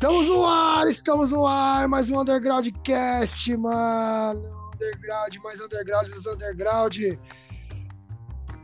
[0.00, 4.40] Estamos no ar, estamos no ar, mais um Underground Cast, mano.
[4.74, 6.96] Underground, mais Underground dos Underground.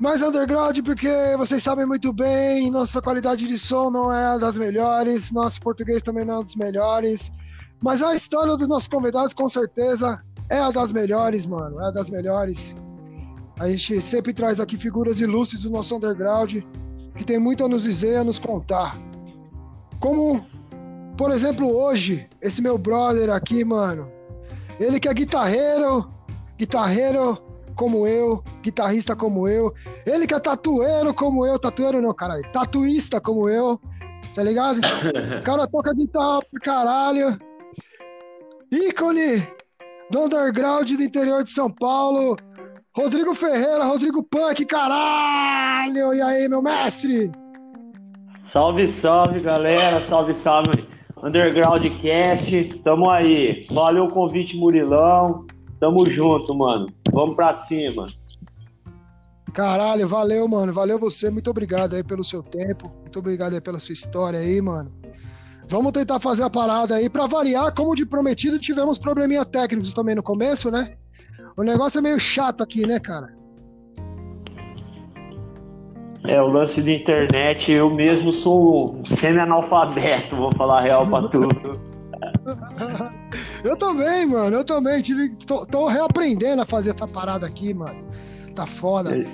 [0.00, 5.30] Mais Underground porque vocês sabem muito bem, nossa qualidade de som não é das melhores,
[5.30, 7.30] nosso português também não é dos melhores.
[7.82, 11.78] Mas a história dos nossos convidados, com certeza, é a das melhores, mano.
[11.82, 12.74] É a das melhores.
[13.60, 16.62] A gente sempre traz aqui figuras ilustres do nosso underground
[17.14, 18.98] que tem muito a nos dizer, a nos contar.
[20.00, 20.55] Como
[21.16, 24.10] por exemplo, hoje, esse meu brother aqui, mano,
[24.78, 26.10] ele que é guitarreiro,
[26.58, 27.38] guitarreiro
[27.74, 29.72] como eu, guitarrista como eu,
[30.04, 33.80] ele que é tatueiro como eu, tatueiro não, caralho, tatuista como eu,
[34.34, 34.80] tá ligado?
[35.40, 37.38] O cara toca guitarra pra caralho.
[38.70, 39.46] Ícone
[40.10, 42.36] do underground do interior de São Paulo,
[42.94, 46.12] Rodrigo Ferreira, Rodrigo Punk, caralho!
[46.14, 47.30] E aí, meu mestre?
[48.44, 50.00] Salve, salve, galera.
[50.00, 50.95] Salve, salve.
[51.22, 53.66] Underground Cast, tamo aí.
[53.70, 55.46] Valeu o convite, Murilão.
[55.80, 56.88] Tamo junto, mano.
[57.10, 58.06] Vamos pra cima.
[59.52, 60.72] Caralho, valeu, mano.
[60.72, 61.30] Valeu você.
[61.30, 62.92] Muito obrigado aí pelo seu tempo.
[63.00, 64.92] Muito obrigado aí pela sua história aí, mano.
[65.68, 67.08] Vamos tentar fazer a parada aí.
[67.08, 70.96] Pra variar, como de prometido, tivemos probleminha técnicos também no começo, né?
[71.56, 73.34] O negócio é meio chato aqui, né, cara?
[76.28, 81.80] É, o lance da internet, eu mesmo sou semi-analfabeto, vou falar real pra tudo.
[83.64, 85.00] eu também, mano, eu também.
[85.02, 88.04] Tive, tô, tô, reaprendendo a fazer essa parada aqui, mano.
[88.54, 89.24] Tá foda.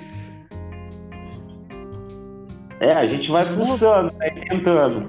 [2.80, 5.08] É, a gente vai pulsando, vai tentando.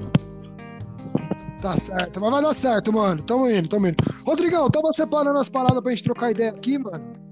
[1.61, 3.21] Tá certo, mas vai dar certo, mano.
[3.23, 3.95] Tamo indo, tamo indo.
[4.25, 7.22] Rodrigão, tava separando as paradas pra gente trocar ideia aqui, mano.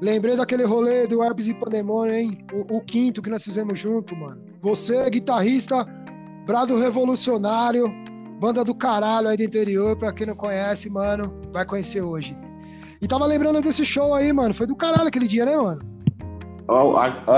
[0.00, 2.38] Lembrei daquele rolê do Herpes e Pandemônio, hein?
[2.52, 4.40] O, o, quinto que nós fizemos junto, mano.
[4.62, 5.86] Você, guitarrista,
[6.46, 7.92] Brado Revolucionário,
[8.40, 12.34] banda do caralho aí do interior, pra quem não conhece, mano, vai conhecer hoje.
[13.02, 14.54] E tava lembrando desse show aí, mano.
[14.54, 15.80] Foi do caralho aquele dia, né, mano?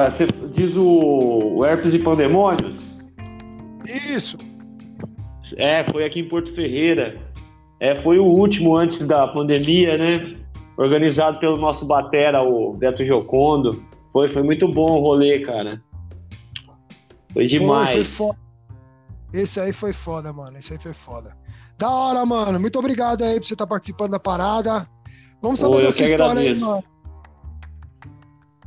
[0.09, 2.77] Você diz o, o Herpes e Pandemônios?
[4.15, 4.39] Isso.
[5.57, 7.17] É, foi aqui em Porto Ferreira.
[7.81, 10.42] É, foi o último antes da pandemia, né?
[10.77, 13.83] Organizado pelo nosso batera, o Beto Jocondo.
[14.13, 15.83] Foi, foi muito bom o rolê, cara.
[17.33, 18.17] Foi demais.
[18.17, 19.41] Pô, foi.
[19.41, 20.59] Esse aí foi foda, mano.
[20.59, 21.37] Esse aí foi foda.
[21.79, 22.61] Da hora, mano.
[22.61, 24.87] Muito obrigado aí por você estar participando da parada.
[25.41, 26.65] Vamos saber Pô, dessa história agradeço.
[26.65, 26.85] aí, mano.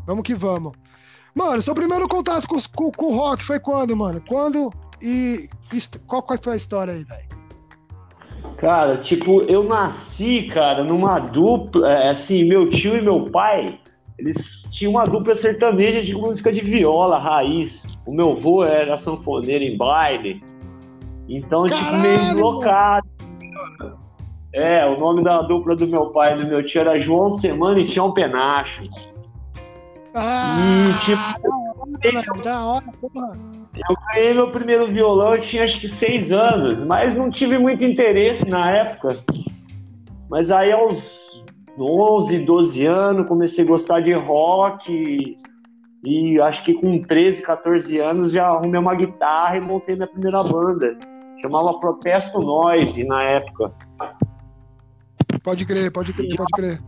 [0.05, 0.73] Vamos que vamos.
[1.33, 4.21] Mano, seu primeiro contato com, com, com o rock foi quando, mano?
[4.27, 5.49] Quando e
[6.07, 7.34] qual foi a história aí, velho?
[8.57, 11.91] Cara, tipo, eu nasci, cara, numa dupla.
[11.91, 13.77] É, assim, meu tio e meu pai,
[14.17, 17.83] eles tinham uma dupla sertaneja de música de viola, raiz.
[18.05, 20.41] O meu avô era sanfoneiro em baile.
[21.27, 23.07] Então, Caralho, tipo, meio deslocado.
[24.53, 27.77] É, o nome da dupla do meu pai e do meu tio era João Semana
[27.79, 28.83] e Tião Penacho.
[30.13, 33.37] Ah, e, tipo, da hora, porra.
[33.75, 37.83] Eu ganhei meu primeiro violão, eu tinha acho que seis anos, mas não tive muito
[37.83, 39.17] interesse na época.
[40.29, 41.43] Mas aí aos
[41.77, 45.35] 11, 12 anos comecei a gostar de rock e,
[46.03, 50.41] e acho que com 13, 14 anos já arrumei uma guitarra e montei minha primeira
[50.43, 50.97] banda.
[51.41, 53.73] Chamava Protesto Noise na época.
[55.43, 56.81] Pode crer, pode crer, pode crer.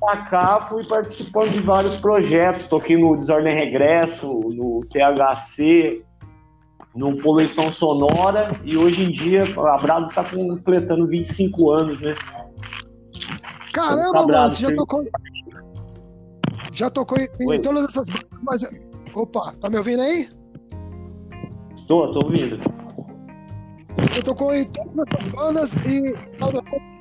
[0.00, 6.02] Pra cá fui participando de vários projetos, toquei no Desordem Regresso, no THC,
[6.94, 12.14] no Poluição Sonora e hoje em dia a Brado está completando 25 anos, né?
[13.72, 15.04] Caramba, tá mano, você já tocou.
[16.72, 18.08] Já tocou em, todas essas
[18.42, 18.66] mas
[19.14, 20.28] Opa, tá me ouvindo aí?
[21.86, 22.58] Tô, tô ouvindo.
[23.98, 26.14] Você tocou em todas as bandas e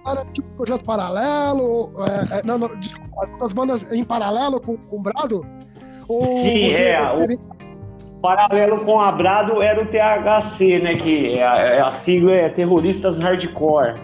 [0.05, 1.91] era tipo projeto paralelo?
[2.05, 5.45] É, é, não, não, desculpa, as bandas em paralelo com, com o Brado?
[6.09, 6.99] Ou Sim, é.
[7.13, 7.60] O
[8.21, 10.93] paralelo com a Brado era o THC, né?
[10.95, 13.95] Que é a, é a sigla é Terroristas Hardcore.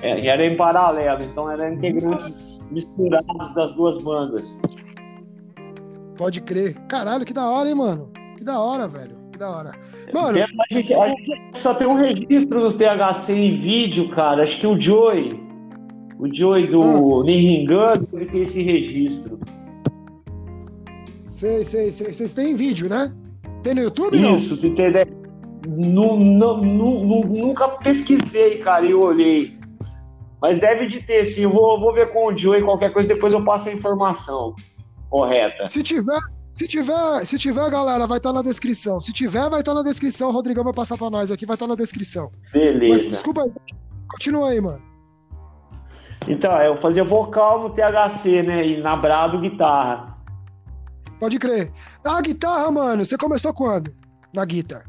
[0.00, 4.60] É, era em paralelo, então eram integrantes misturados das duas bandas.
[6.18, 6.74] Pode crer.
[6.88, 8.10] Caralho, que da hora, hein, mano?
[8.36, 9.16] Que da hora, velho.
[9.32, 9.72] Que da hora.
[10.12, 14.42] Mano, a gente, a gente só tem um registro do THC em vídeo, cara.
[14.42, 15.40] Acho que o Joey,
[16.18, 17.24] o Joey do ah.
[17.24, 19.38] Nihingano, ele tem esse registro.
[21.28, 22.14] Sei, sei, sei.
[22.14, 23.12] Vocês têm vídeo, né?
[23.66, 24.60] Tem no YouTube, Isso, não?
[24.60, 25.08] tu tem ideia.
[25.66, 29.58] Nunca pesquisei, cara, e olhei.
[30.40, 31.42] Mas deve de ter, sim.
[31.42, 34.54] Eu vou, vou ver com o Joey, qualquer coisa, depois eu passo a informação
[35.10, 35.68] correta.
[35.68, 36.20] Se tiver,
[36.52, 39.00] se tiver, se tiver, galera, vai estar tá na descrição.
[39.00, 40.28] Se tiver, vai estar tá na descrição.
[40.28, 42.30] O Rodrigão vai passar para nós aqui, vai estar tá na descrição.
[42.52, 42.88] Beleza.
[42.88, 43.52] Mas, desculpa aí.
[44.12, 44.80] Continua aí, mano.
[46.28, 48.64] Então, eu fazia vocal no THC, né?
[48.64, 50.15] E na Brado, guitarra.
[51.18, 51.72] Pode crer.
[52.04, 53.92] A guitarra, mano, você começou quando?
[54.32, 54.84] Na guitarra?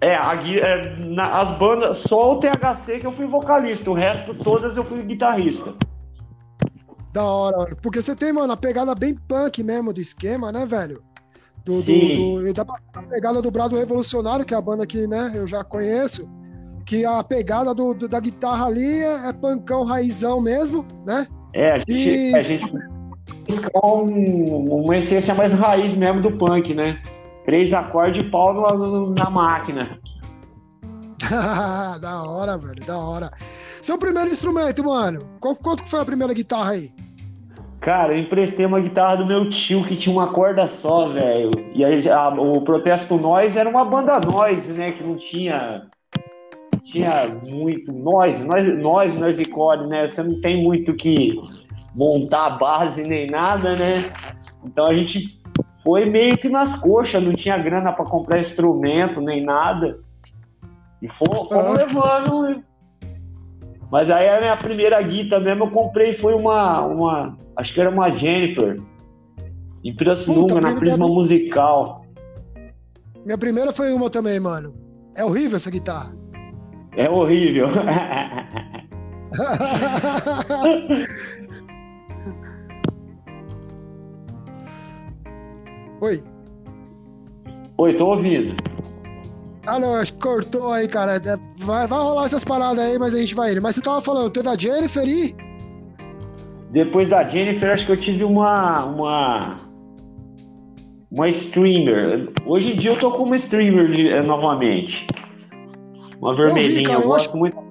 [0.00, 4.34] É, a, é, na, as bandas, só o THC que eu fui vocalista, o resto
[4.34, 5.74] todas eu fui guitarrista.
[7.12, 11.02] Da hora, porque você tem, mano, a pegada bem punk mesmo do esquema, né, velho?
[11.64, 12.42] Do, Sim.
[12.42, 12.64] Do, do, da
[13.08, 16.28] pegada do Brado Revolucionário, que é a banda que, né, eu já conheço.
[16.84, 21.26] Que a pegada do, do da guitarra ali é, é pancão raizão mesmo, né?
[21.52, 22.34] É, a gente, e...
[22.34, 22.70] a gente
[23.46, 27.00] busca um, uma essência mais raiz mesmo do punk, né?
[27.44, 29.98] Três acordes e pau no, na máquina.
[32.00, 33.30] da hora, velho, da hora.
[33.80, 35.20] Seu primeiro instrumento, mano?
[35.40, 36.90] Qual, quanto foi a primeira guitarra aí?
[37.80, 41.50] Cara, eu emprestei uma guitarra do meu tio que tinha uma corda só, velho.
[41.72, 44.92] E aí, a, o Protesto Nós era uma banda noise, né?
[44.92, 45.86] Que não tinha.
[46.84, 47.92] Tinha muito.
[47.92, 50.06] Nós, nós, nós, nós e core, né?
[50.06, 51.38] Você não tem muito que
[51.96, 54.04] montar a base nem nada, né?
[54.64, 55.40] Então a gente
[55.82, 59.98] foi meio que nas coxas, não tinha grana para comprar instrumento nem nada.
[61.00, 61.82] E fomos, fomos ah.
[61.84, 62.62] levando
[63.90, 67.90] mas aí a minha primeira guita mesmo eu comprei foi uma, uma acho que era
[67.90, 68.76] uma Jennifer,
[69.84, 72.04] em Pirassununga, na Prisma Musical.
[73.24, 74.74] Minha primeira foi uma também, mano.
[75.14, 76.12] É horrível essa guitarra.
[76.96, 77.68] É horrível.
[86.00, 86.22] Oi.
[87.78, 88.54] Oi, tô ouvindo.
[89.66, 91.16] Ah, não, acho que cortou aí, cara.
[91.16, 93.62] É, vai, vai rolar essas paradas aí, mas a gente vai indo.
[93.62, 95.34] Mas você tava falando, teve a Jennifer e.
[96.70, 98.84] Depois da Jennifer, acho que eu tive uma.
[98.84, 99.56] Uma,
[101.10, 102.30] uma streamer.
[102.44, 105.06] Hoje em dia eu tô com uma streamer eh, novamente.
[106.20, 107.36] Uma vermelhinha, eu, vi, cara, eu, eu gosto acho...
[107.36, 107.66] muito.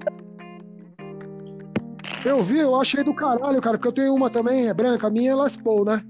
[2.25, 5.11] Eu vi, eu achei do caralho, cara, porque eu tenho uma também, é branca, a
[5.11, 6.01] minha é Les Paul, né?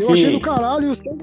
[0.00, 0.12] Eu Sim.
[0.12, 1.18] achei do caralho e o som,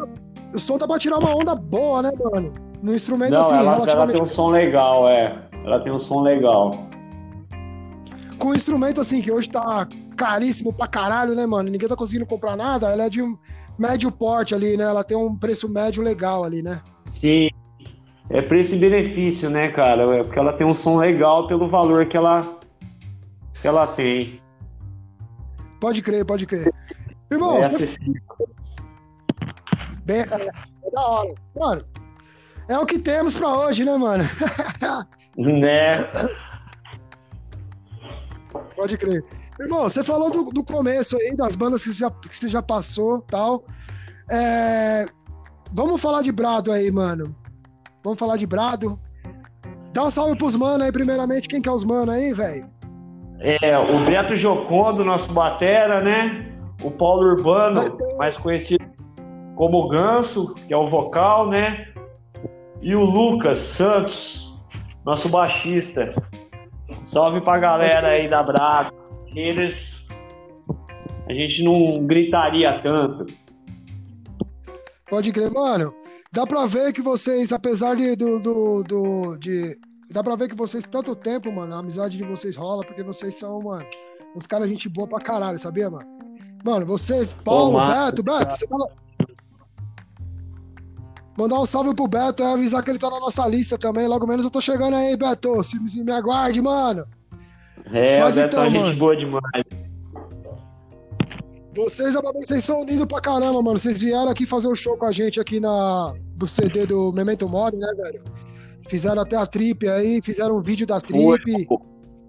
[0.53, 2.53] o som dá pra tirar uma onda boa, né, mano?
[2.81, 5.49] No instrumento Não, assim, ela, ela tem um som legal, é.
[5.65, 6.87] Ela tem um som legal.
[8.37, 11.69] Com o instrumento assim, que hoje tá caríssimo pra caralho, né, mano?
[11.69, 12.91] Ninguém tá conseguindo comprar nada.
[12.91, 13.35] Ela é de um
[13.79, 14.83] médio porte ali, né?
[14.83, 16.81] Ela tem um preço médio legal ali, né?
[17.09, 17.49] Sim.
[18.29, 20.03] É preço e benefício, né, cara?
[20.17, 22.59] É porque ela tem um som legal pelo valor que ela,
[23.59, 24.39] que ela tem.
[25.79, 26.71] Pode crer, pode crer.
[27.31, 27.97] Irmão, é você...
[30.07, 31.35] Bem, é, é da hora.
[31.53, 31.85] Mano,
[32.69, 34.23] é o que temos pra hoje, né, mano?
[35.35, 35.91] né?
[38.73, 39.21] Pode crer.
[39.59, 42.61] Irmão, você falou do, do começo aí, das bandas que você já, que você já
[42.61, 43.65] passou tal.
[44.31, 45.05] É...
[45.73, 47.35] Vamos falar de Brado aí, mano.
[48.01, 48.97] Vamos falar de Brado.
[49.91, 51.49] Dá um salve pros manos aí, primeiramente.
[51.49, 52.69] Quem que é os manos aí, velho?
[53.41, 56.49] É, o Beto Jocondo, nosso batera, né?
[56.81, 58.86] O Paulo Urbano, mais conhecido
[59.57, 61.91] como Ganso, que é o vocal, né?
[62.79, 64.55] E o Lucas Santos,
[65.03, 66.13] nosso baixista.
[67.03, 68.93] Salve pra galera aí da Brava.
[69.35, 70.07] Eles.
[71.27, 73.25] A gente não gritaria tanto.
[75.09, 75.93] Pode crer, mano.
[76.31, 79.77] Dá pra ver que vocês, apesar de, do, do, do, de.
[80.11, 83.35] Dá pra ver que vocês, tanto tempo, mano, a amizade de vocês rola, porque vocês
[83.35, 83.85] são, mano,
[84.35, 86.07] uns caras gente boa pra caralho, sabia, mano?
[86.63, 89.06] Mano, vocês, Paulo, Beto, Beto, você fala.
[91.37, 94.07] Mandar um salve pro Beto e avisar que ele tá na nossa lista também.
[94.07, 95.61] Logo menos eu tô chegando aí, Beto.
[95.63, 97.05] Se, se me aguarde, mano.
[97.93, 99.63] É, Mas o Beto então, é gente mano, boa demais.
[101.75, 103.77] Vocês, vocês são unidos pra caramba, mano.
[103.77, 107.47] Vocês vieram aqui fazer um show com a gente aqui na, do CD do Memento
[107.47, 108.23] Mori, né, velho?
[108.89, 111.67] Fizeram até a trip aí, fizeram um vídeo da trip.
[111.67, 111.77] Foi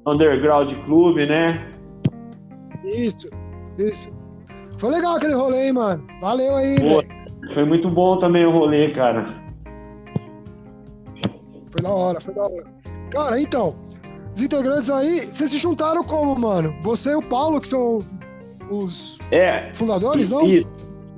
[0.06, 1.70] Underground Clube, né?
[2.84, 3.30] Isso,
[3.78, 4.10] isso.
[4.76, 6.06] Foi legal aquele rolê, hein, mano.
[6.20, 7.06] Valeu aí, Foi.
[7.06, 7.17] velho.
[7.54, 9.34] Foi muito bom também o rolê, cara.
[11.70, 12.64] Foi da hora, foi da hora.
[13.10, 13.74] Cara, então,
[14.34, 16.74] os integrantes aí, vocês se juntaram como, mano?
[16.82, 18.00] Você e o Paulo, que são
[18.70, 20.44] os É, fundadores, não?
[20.44, 20.68] Isso.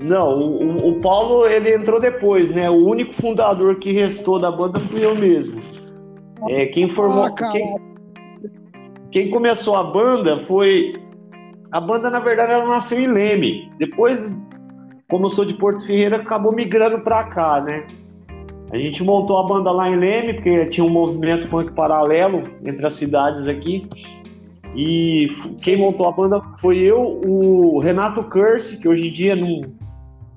[0.03, 2.71] Não, o, o- Paulo ele entrou depois, né?
[2.71, 5.61] O único fundador que restou da banda fui eu mesmo.
[6.49, 7.77] É, quem formou, Ah, quem,
[9.11, 10.95] quem começou a banda foi
[11.71, 13.71] a banda na verdade ela nasceu em Leme.
[13.79, 14.35] Depois,
[15.11, 17.87] como eu sou de Porto Ferreira, acabou migrando pra cá, né?
[18.71, 22.87] A gente montou a banda lá em Leme porque tinha um movimento punk paralelo entre
[22.87, 23.89] as cidades aqui.
[24.77, 25.27] E
[25.63, 29.63] quem montou a banda foi eu, o Renato Curse, que hoje em dia não,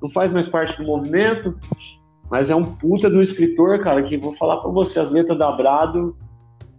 [0.02, 1.56] não faz mais parte do movimento,
[2.28, 5.52] mas é um puta do escritor, cara, que vou falar pra você, as letras da
[5.52, 6.16] Brado,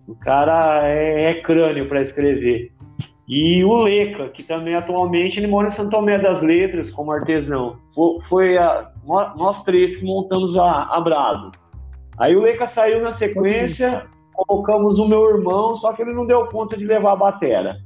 [0.05, 2.73] o cara é, é crânio pra escrever.
[3.27, 7.77] E o Leca, que também atualmente ele mora em Santo Tomé das Letras como artesão.
[7.95, 11.51] Fo- Foi a- nó- nós três que montamos a, a Brado.
[12.19, 16.45] Aí o Leca saiu na sequência, colocamos o meu irmão, só que ele não deu
[16.47, 17.77] conta de levar a batera.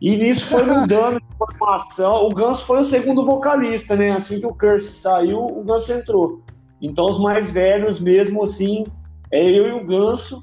[0.00, 2.24] E nisso foi mudando de formação.
[2.26, 4.12] O Ganso foi o segundo vocalista, né?
[4.12, 6.40] Assim que o Curse saiu, o Ganso entrou.
[6.80, 8.84] Então os mais velhos mesmo assim,
[9.30, 10.42] é eu e o Ganso.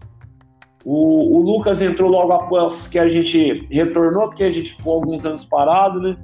[0.85, 5.25] O, o Lucas entrou logo após que a gente retornou, porque a gente ficou alguns
[5.25, 6.15] anos parado, né?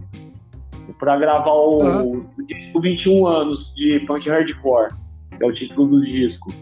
[1.00, 2.04] Pra gravar o, Aham.
[2.38, 4.90] o disco 21 anos de punk hardcore,
[5.36, 6.54] que é o título do disco.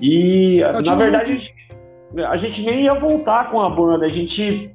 [0.00, 1.54] E, Eu na verdade, a gente,
[2.28, 4.74] a gente nem ia voltar com a banda, a gente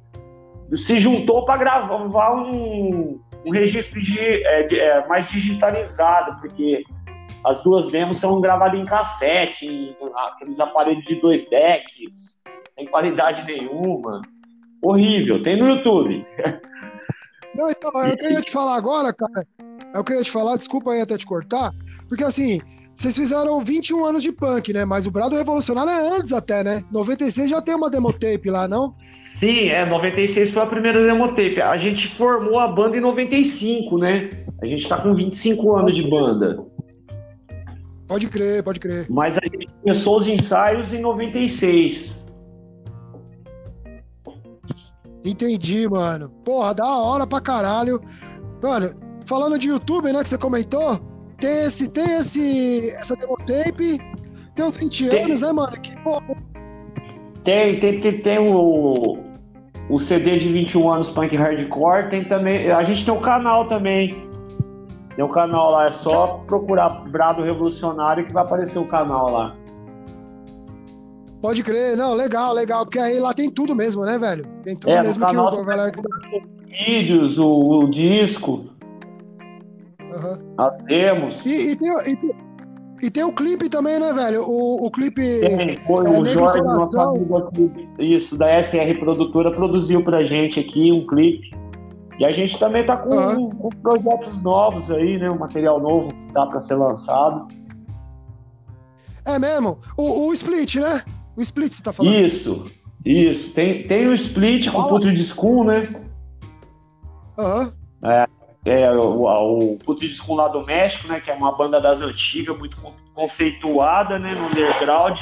[0.75, 6.83] se juntou para gravar um, um registro de, é, de- é, mais digitalizado, porque
[7.43, 9.95] as duas demos são gravadas em cassete, em
[10.27, 12.38] aqueles aparelhos de dois decks,
[12.79, 14.21] sem qualidade nenhuma.
[14.81, 16.25] Horrível, tem no YouTube.
[17.53, 19.45] Não, então, é o que eu ia te falar agora, cara.
[19.93, 21.74] É o que eu ia te falar, desculpa aí até te cortar.
[22.07, 22.62] Porque assim,
[22.95, 24.86] vocês fizeram 21 anos de punk, né?
[24.86, 26.83] Mas o Brado Revolucionário é antes até, né?
[26.91, 28.93] 96 já tem uma demotape lá, não?
[29.00, 31.62] Sim, é, 96 foi a primeira demotape.
[31.62, 34.29] A gente formou a banda em 95, né?
[34.62, 36.65] A gente tá com 25 anos de banda.
[38.07, 39.05] Pode crer, pode crer.
[39.09, 42.18] Mas a gente começou os ensaios em 96.
[45.23, 46.29] Entendi, mano.
[46.43, 48.01] Porra, da hora pra caralho.
[48.61, 48.91] Mano,
[49.25, 50.99] falando de YouTube, né, que você comentou,
[51.39, 53.99] tem esse, tem esse, essa demotape,
[54.55, 55.23] tem uns 20 Tem.
[55.23, 55.71] anos, né, mano?
[55.79, 56.21] Que, pô,
[57.43, 59.17] Tem, tem, tem, tem o,
[59.89, 62.69] o CD de 21 anos Punk Hardcore, tem também.
[62.69, 64.27] A gente tem o canal também.
[65.15, 69.55] Tem o canal lá, é só procurar Brado Revolucionário que vai aparecer o canal lá.
[71.41, 71.98] Pode crer.
[71.98, 72.86] Não, legal, legal.
[72.86, 74.46] Porque aí lá tem tudo mesmo, né, velho?
[74.63, 75.91] Tem tudo É, mesmo que canal o, galera...
[76.67, 78.65] Vídeos, o, o disco,
[80.13, 80.39] Aham.
[80.58, 81.46] as demos.
[81.46, 82.31] E, e tem, e, tem,
[83.03, 84.43] e tem o clipe também, né, velho?
[84.48, 85.22] O, o clipe.
[85.22, 90.60] Tem, foi É, o Jorge, nosso amigo aqui, isso, da SR Produtora, produziu pra gente
[90.60, 91.50] aqui um clipe.
[92.19, 93.50] E a gente também tá com, Aham.
[93.51, 95.29] com projetos novos aí, né?
[95.31, 97.48] Um material novo que tá pra ser lançado.
[99.25, 99.79] É mesmo?
[99.96, 101.01] O, o Split, né?
[101.39, 102.13] O Split você tá falando.
[102.13, 102.65] Isso,
[103.05, 103.51] isso.
[103.51, 104.88] Tem, tem o Split com o.
[104.89, 105.96] Putrid School, né?
[107.38, 107.74] Aham.
[108.65, 111.22] É, o, o Putrid School lá do México, né?
[111.22, 114.36] Que é uma banda das antigas, muito con- conceituada, né?
[114.36, 115.17] No underground.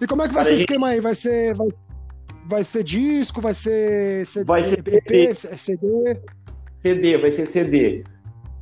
[0.00, 1.00] E como é que vai Cara, ser o esquema aí?
[1.00, 1.66] Vai ser, vai,
[2.48, 3.40] vai ser disco?
[3.40, 5.34] Vai ser, CD, Vai ser EP, EP.
[5.34, 6.20] CD?
[6.76, 8.04] CD, vai ser CD.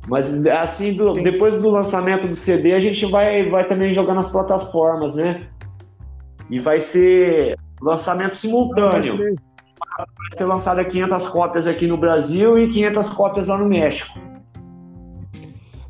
[0.07, 4.27] Mas assim, do- depois do lançamento do CD, a gente vai, vai também jogar nas
[4.29, 5.47] plataformas, né?
[6.53, 9.17] E vai ser lançamento simultâneo.
[9.17, 10.05] Vai
[10.37, 14.15] ser lançado 500 cópias aqui no Brasil e 500 cópias lá no México.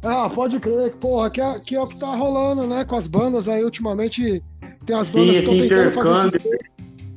[0.02, 0.96] Ah, pode crer.
[0.96, 2.86] Porra, que é, que é o que tá rolando, né?
[2.86, 4.42] Com as bandas aí, ultimamente.
[4.86, 6.50] Tem as Sim, bandas que estão tentando fazer sucesso.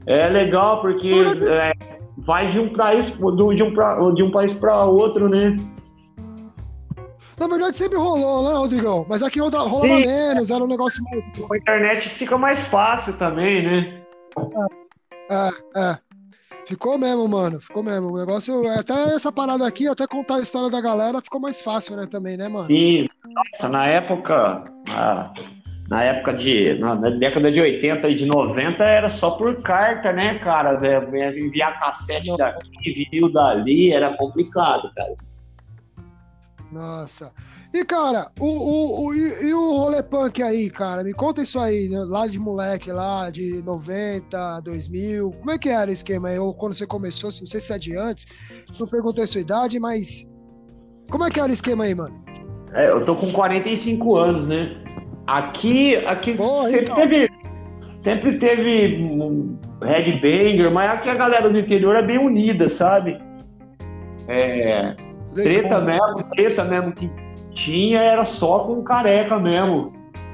[0.06, 1.14] É legal porque
[1.48, 1.72] é,
[2.18, 5.54] vai de um, país, do- de, um pra, de um país para outro, né?
[7.38, 9.04] Na verdade, sempre rolou, né, Rodrigão?
[9.08, 10.06] Mas aqui rola- rolava Sim.
[10.06, 11.24] menos, era um negócio mais.
[11.38, 14.02] Com a internet fica mais fácil também, né?
[15.30, 15.98] É, é.
[16.66, 17.60] Ficou mesmo, mano.
[17.60, 18.12] Ficou mesmo.
[18.12, 18.66] O negócio.
[18.68, 22.36] Até essa parada aqui, até contar a história da galera, ficou mais fácil, né, também,
[22.36, 22.66] né, mano?
[22.66, 25.32] Sim, nossa, na época, há
[25.88, 26.74] na época de.
[26.78, 30.74] Na, na, década de 80 e de 90 era só por carta, né, cara?
[31.38, 32.36] Enviar cassete Não.
[32.36, 35.14] daqui, vinil dali, era complicado, cara.
[36.70, 37.32] Nossa.
[37.72, 41.04] E, cara, o, o, o, e, e o rolê punk aí, cara?
[41.04, 41.98] Me conta isso aí, né?
[42.04, 45.30] lá de moleque, lá de 90, 2000.
[45.30, 46.38] Como é que era o esquema aí?
[46.38, 48.26] Ou quando você começou, não sei se é de antes,
[48.78, 50.28] não perguntei a sua idade, mas.
[51.10, 52.24] Como é que era o esquema aí, mano?
[52.72, 54.76] É, eu tô com 45 anos, né?
[55.26, 56.94] Aqui, aqui sempre então.
[56.96, 57.28] teve.
[57.96, 59.08] Sempre teve
[59.82, 63.18] headbanger, mas aqui a galera do interior é bem unida, sabe?
[64.28, 64.94] É,
[65.42, 67.10] treta mesmo, treta mesmo que
[67.54, 69.92] tinha era só com careca mesmo.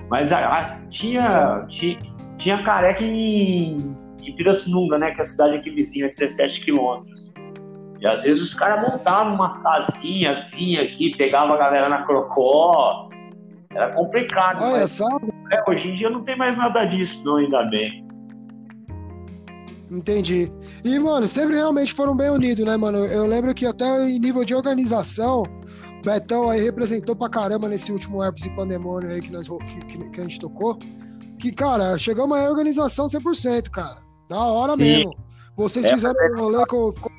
[0.08, 1.98] Mas a, a, tinha, tinha,
[2.36, 5.12] tinha, careca em, em Pirassununga, né?
[5.12, 7.32] Que é a cidade aqui vizinha, 17 quilômetros.
[8.00, 13.08] E às vezes os caras montavam umas casinhas, vinha aqui, pegava a galera na crocó.
[13.70, 14.62] Era complicado.
[14.62, 15.06] Olha mas, só.
[15.52, 18.01] É, hoje em dia não tem mais nada disso, não, ainda bem.
[19.92, 20.50] Entendi.
[20.82, 23.04] E, mano, sempre realmente foram bem unidos, né, mano?
[23.04, 27.92] Eu lembro que até em nível de organização, o Betão aí representou pra caramba nesse
[27.92, 30.78] último Herpes e Pandemônio aí que, nós, que, que, a gente tocou.
[31.38, 33.98] Que, cara, chegamos a organização 100%, cara.
[34.30, 34.78] Da hora Sim.
[34.78, 35.16] mesmo.
[35.56, 37.10] Vocês é, fizeram um rolê com, com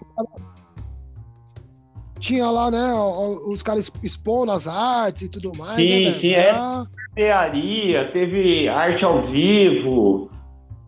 [2.20, 2.94] tinha lá, né,
[3.48, 5.72] os caras expondo as artes e tudo mais.
[5.72, 6.56] Sim, né, sim, é.
[7.14, 10.32] Tearia, teve arte ao vivo,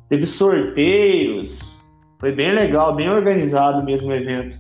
[0.08, 1.75] teve sorteios.
[2.20, 4.58] Foi bem legal, bem organizado mesmo o evento.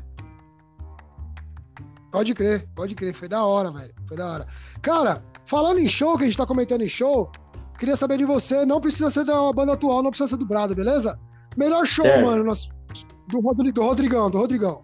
[2.12, 3.94] Pode crer, pode crer, foi da hora, velho.
[4.08, 4.48] Foi da hora.
[4.82, 7.30] Cara, falando em show, que a gente tá comentando em show,
[7.78, 10.76] queria saber de você, não precisa ser da banda atual, não precisa ser do Brado,
[10.76, 11.20] beleza?
[11.58, 12.22] Melhor show, é.
[12.22, 14.82] mano, do, do Rodrigão, do Rodrigão.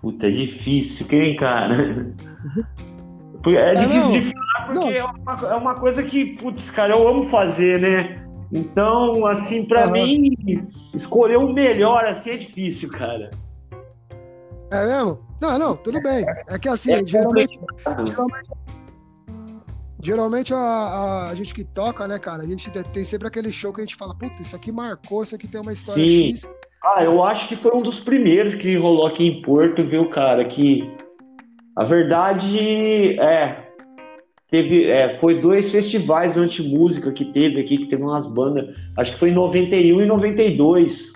[0.00, 2.14] Puta, é difícil, quem, cara?
[3.46, 4.20] É, é difícil não.
[4.20, 8.27] de falar porque é uma, é uma, coisa que, putz, cara, eu amo fazer, né?
[8.52, 9.92] Então, assim, para uhum.
[9.92, 13.30] mim, escolher o melhor assim é difícil, cara.
[14.70, 15.18] É mesmo?
[15.40, 16.24] Não, não, tudo bem.
[16.48, 17.58] É que assim, é geralmente,
[18.04, 18.50] geralmente,
[20.02, 23.80] geralmente a, a, gente que toca, né, cara, a gente tem sempre aquele show que
[23.80, 26.30] a gente fala, puta, isso aqui marcou, isso aqui tem uma história Sim.
[26.30, 26.48] X.
[26.84, 30.44] Ah, eu acho que foi um dos primeiros que rolou aqui em Porto, viu, cara?
[30.44, 30.88] Que
[31.76, 33.67] a verdade é.
[34.50, 38.74] Teve, é, foi dois festivais anti-música que teve aqui, que teve umas bandas.
[38.96, 41.12] Acho que foi em 91 e 92.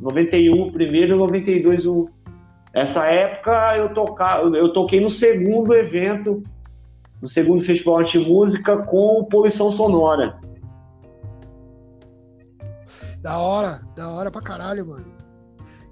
[0.00, 2.10] 91 o primeiro e 92 o.
[2.74, 6.42] Essa época eu, toca, eu toquei no segundo evento,
[7.22, 10.38] no segundo festival anti-música com poluição sonora.
[13.22, 15.06] Da hora, da hora pra caralho, mano.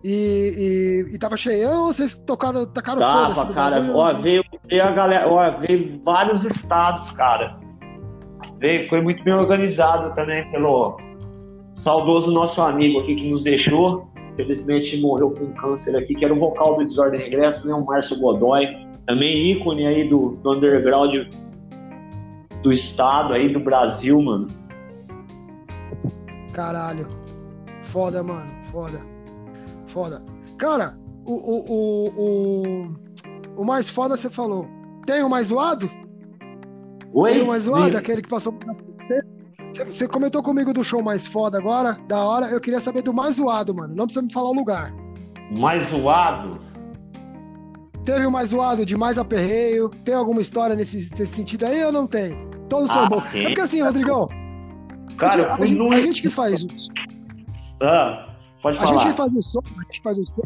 [0.04, 3.90] E, e, e tava cheião ou vocês tocaram, tacaram Tava, foda cara.
[3.94, 7.58] Ó, veio, veio a galera, ó, veio vários estados, cara.
[8.58, 10.96] Veio, foi muito bem organizado também pelo
[11.74, 14.10] saudoso nosso amigo aqui que nos deixou.
[14.34, 17.74] Felizmente morreu com câncer aqui, que era o vocal do Desordem Regresso, né?
[17.74, 18.66] O Márcio Godoy.
[19.06, 21.14] Também ícone aí do, do underground
[22.62, 24.48] do estado aí, do Brasil, mano.
[26.54, 27.06] Caralho.
[27.82, 28.50] Foda, mano.
[28.70, 29.04] Foda.
[29.86, 30.22] Foda.
[30.56, 33.01] Cara, o, o, o, o,
[33.56, 34.66] o mais foda você falou.
[35.06, 35.90] Tem o mais zoado?
[37.12, 37.32] Oi?
[37.32, 37.96] Tem o mais zoado?
[37.96, 38.54] Aquele que passou.
[39.86, 42.46] Você comentou comigo do show mais foda agora, da hora.
[42.46, 43.94] Eu queria saber do mais zoado, mano.
[43.94, 44.92] Não precisa me falar o lugar.
[45.50, 46.60] Mais zoado?
[48.04, 49.88] Teve o mais zoado de mais aperreio?
[50.04, 52.36] Tem alguma história nesse, nesse sentido aí ou não tem?
[52.68, 53.24] Todos ah, são bons.
[53.34, 54.28] É porque assim, Rodrigão.
[55.16, 56.64] Cara, a, gente, a gente que faz
[57.82, 58.28] ah,
[58.62, 58.90] pode falar.
[58.90, 60.42] A gente faz o som, a gente faz o som,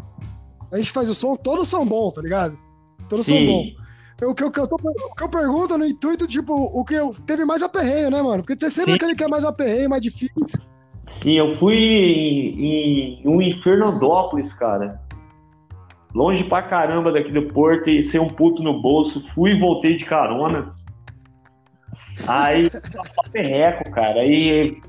[0.71, 2.57] a gente faz o som, todos são bons, tá ligado?
[3.09, 3.45] Todos Sim.
[3.45, 3.87] são bons.
[4.29, 7.15] O que, eu, eu tô, o que eu pergunto no intuito, tipo, o que eu,
[7.25, 8.41] teve mais aperreio, né, mano?
[8.41, 8.95] Porque tem sempre Sim.
[8.95, 10.59] aquele que é mais aperreio, mais difícil.
[11.05, 14.99] Sim, eu fui em, em um Infernandópolis, cara.
[16.15, 19.21] Longe pra caramba daqui do Porto e sem um puto no bolso.
[19.21, 20.73] Fui e voltei de carona.
[22.25, 22.69] Aí,
[23.31, 24.21] perreco, cara.
[24.21, 24.81] Aí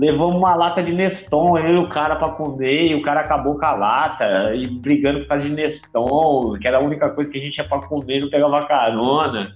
[0.00, 3.58] levamos uma lata de Neston, eu e o cara para comer, e o cara acabou
[3.58, 7.36] com a lata, e brigando por causa de Neston, que era a única coisa que
[7.36, 9.54] a gente tinha para comer, não pegava carona.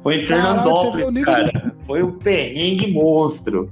[0.00, 1.44] Foi em Fernandópolis, cara.
[1.44, 1.84] De...
[1.84, 3.68] Foi um perrengue monstro.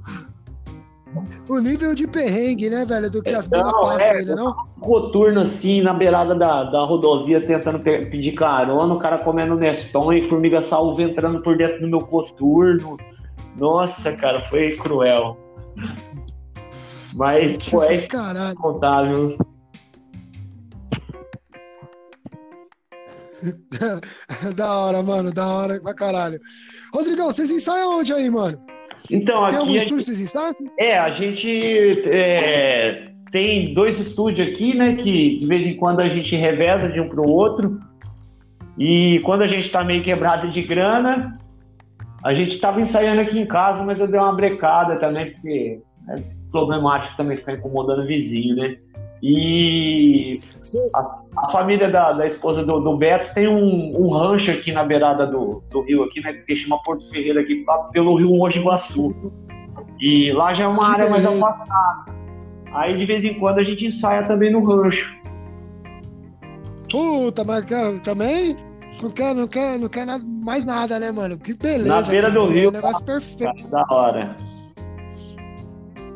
[1.49, 4.55] O nível de perrengue, né, velho, do que as bandas passam é, ainda, não?
[4.81, 10.23] Coturno assim, na beirada da, da rodovia, tentando pedir carona, o cara comendo Neston e
[10.23, 12.97] formiga salva entrando por dentro do meu coturno.
[13.57, 15.37] Nossa, cara, foi cruel.
[17.17, 18.57] Mas, pô, é caralho.
[18.57, 19.37] contável.
[24.55, 26.41] da hora, mano, da hora pra caralho.
[26.93, 28.59] Rodrigão, vocês ensaiam onde aí, mano?
[29.11, 30.53] Então, Tem algum estúdio que vocês ensaiam?
[30.79, 34.95] É, a gente é, tem dois estúdios aqui, né?
[34.95, 37.81] Que de vez em quando a gente reveza de um para o outro.
[38.79, 41.39] E quando a gente está meio quebrado de grana,
[42.23, 46.17] a gente estava ensaiando aqui em casa, mas eu dei uma brecada também, porque é
[46.51, 48.77] problemático também ficar incomodando o vizinho, né?
[49.23, 50.39] E
[50.95, 54.83] a, a família da, da esposa do, do Beto tem um, um rancho aqui na
[54.83, 56.33] beirada do, do rio, aqui, né?
[56.33, 59.15] Que chama Porto Ferreira, aqui pelo rio Mogi Guaçu.
[60.01, 62.13] E lá já é uma Que área mais afastada.
[62.73, 65.15] Aí de vez em quando a gente ensaia também no rancho.
[66.91, 67.67] Puta, mas
[68.03, 68.57] também
[69.03, 71.39] não quer, não quer, não quer nada- mais nada, né, mano?
[71.39, 71.89] Que beleza.
[71.89, 73.69] Na beira do é rio, Um negócio perfeito.
[73.69, 74.37] Da hora.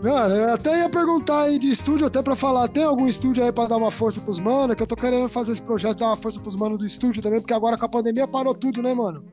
[0.03, 3.51] Mano, eu até ia perguntar aí de estúdio, até pra falar, tem algum estúdio aí
[3.51, 4.77] pra dar uma força pros manos?
[4.77, 7.41] Que eu tô querendo fazer esse projeto, dar uma força pros manos do estúdio também,
[7.41, 9.25] porque agora com a pandemia parou tudo, né, mano?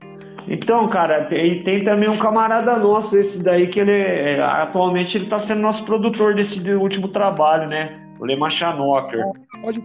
[0.47, 5.25] Então, cara, tem, tem também um camarada nosso, esse daí, que ele é, atualmente ele
[5.25, 7.99] tá sendo nosso produtor desse de- último trabalho, né?
[8.19, 9.23] O Lema Chanocker.
[9.61, 9.83] Pode-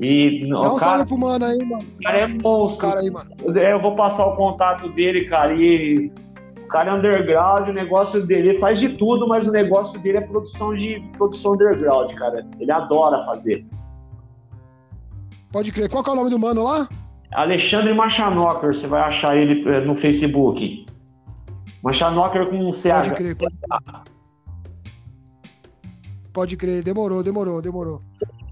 [0.00, 1.84] E Dá um cara, salve pro mano aí, mano.
[1.98, 2.88] o cara é monstro.
[2.88, 3.30] cara aí, mano.
[3.58, 5.52] Eu vou passar o contato dele, cara.
[5.54, 6.12] E
[6.62, 10.18] o cara é underground, o negócio dele ele faz de tudo, mas o negócio dele
[10.18, 12.46] é produção de produção underground, cara.
[12.60, 13.66] Ele adora fazer.
[15.50, 15.88] Pode crer.
[15.90, 16.88] Qual é o nome do mano lá?
[17.32, 20.86] Alexandre Machanocker, você vai achar ele eh, no Facebook.
[21.82, 23.14] Machanocker com um Pode CH.
[23.14, 23.54] crer, pode
[26.32, 28.00] Pode crer, demorou, demorou, demorou.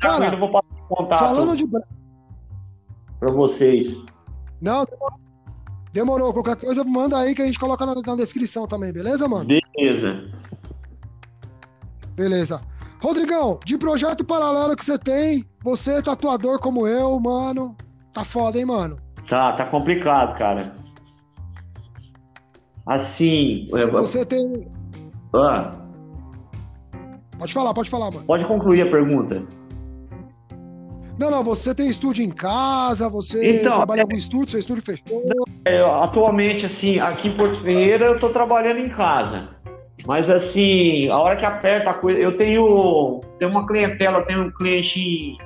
[0.01, 1.67] Cara, Cara, eu vou passar contato falando de.
[3.19, 4.05] pra vocês.
[4.61, 5.21] Não, demorou.
[5.93, 6.33] Demorou.
[6.33, 9.47] Qualquer coisa, manda aí que a gente coloca na, na descrição também, beleza, mano?
[9.47, 10.25] Beleza.
[12.15, 12.61] Beleza.
[13.03, 17.77] Rodrigão, de projeto paralelo que você tem, você, tatuador como eu, mano,
[18.13, 18.97] tá foda, hein, mano?
[19.29, 20.75] Tá, tá complicado, cara.
[22.87, 23.65] Assim.
[23.67, 24.69] Se eu- você tem.
[25.35, 25.73] Ah,
[27.39, 28.25] Pode falar, pode falar, mano.
[28.27, 29.43] pode concluir a pergunta.
[31.19, 34.83] Não, não, você tem estúdio em casa, você Então, trabalha é- algum estúdio, seu estúdio
[34.85, 35.23] fechou.
[35.65, 39.49] É, atualmente, assim, aqui em Porto Ferreira eu tô trabalhando em casa.
[40.07, 44.43] Mas assim, a hora que aperta a coisa, eu tenho, tenho uma clientela, eu tenho
[44.45, 45.39] um cliente em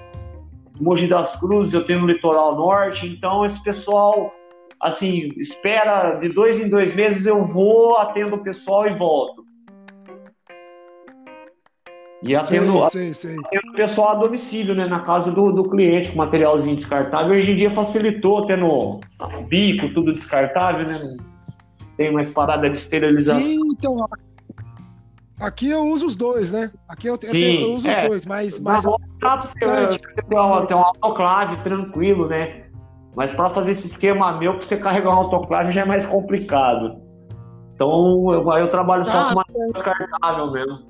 [0.80, 4.30] Mogi das Cruzes, eu tenho no litoral norte, então esse pessoal,
[4.82, 9.44] assim, espera de dois em dois meses eu vou, atendo o pessoal e volto.
[12.22, 13.38] E atendo, sei, sei.
[13.38, 17.32] atendo o pessoal a domicílio, né, na casa do, do cliente, com materialzinho descartável.
[17.34, 19.00] Hoje em dia facilitou, tendo
[19.48, 21.16] bico, tudo descartável, né?
[21.96, 23.40] Tem mais parada de esterilização.
[23.40, 24.06] Sim, então.
[25.40, 26.70] Aqui eu uso os dois, né?
[26.86, 28.06] Aqui eu, eu, Sim, tenho- eu uso os é.
[28.06, 32.64] dois, mas, Mas mas dá pra você ter uma, ter um autoclave tranquilo, né?
[33.16, 37.00] Mas para fazer esse esquema meu, pra você carregar um autoclave já é mais complicado.
[37.74, 40.89] Então eu, eu trabalho só Ah, com material descartável mesmo.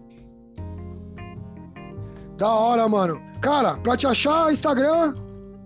[2.40, 3.20] Da hora, mano.
[3.40, 5.14] Cara, pra te achar, Instagram.